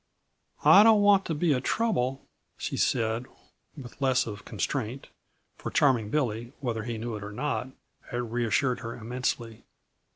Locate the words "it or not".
7.17-7.67